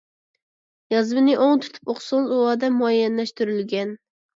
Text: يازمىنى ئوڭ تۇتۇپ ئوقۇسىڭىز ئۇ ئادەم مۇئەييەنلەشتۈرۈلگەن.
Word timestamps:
يازمىنى 0.93 1.37
ئوڭ 1.43 1.63
تۇتۇپ 1.67 1.95
ئوقۇسىڭىز 1.95 2.35
ئۇ 2.41 2.43
ئادەم 2.49 2.79
مۇئەييەنلەشتۈرۈلگەن. 2.85 3.99